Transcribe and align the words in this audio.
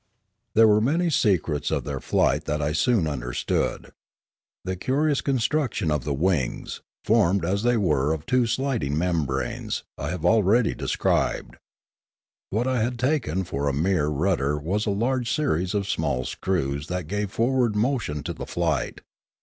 There 0.55 0.67
were 0.67 0.81
many 0.81 1.11
secrets 1.11 1.69
of 1.69 1.83
their 1.83 1.99
flight 1.99 2.45
that 2.45 2.59
I 2.59 2.71
soon 2.73 3.05
understood. 3.05 3.91
The 4.65 4.75
curious 4.75 5.21
construction 5.21 5.91
of 5.91 6.05
the 6.05 6.13
wings, 6.15 6.81
formed 7.05 7.45
as 7.45 7.61
they 7.61 7.77
were 7.77 8.11
of 8.11 8.25
two 8.25 8.47
sliding 8.47 8.97
membranes, 8.97 9.83
I 9.99 10.09
have 10.09 10.25
already 10.25 10.73
described. 10.73 11.57
What 12.49 12.65
I 12.65 12.81
had 12.81 12.97
taken 12.97 13.43
for 13.43 13.67
a 13.67 13.73
mere 13.73 14.07
rudder 14.07 14.57
was 14.57 14.87
a 14.87 14.89
large 14.89 15.31
series 15.31 15.75
of 15.75 15.87
small 15.87 16.25
screws 16.25 16.87
that 16.87 17.05
gave 17.05 17.29
forward 17.29 17.75
motion 17.75 18.23
to 18.23 18.33
the 18.33 18.47
flight. 18.47 19.01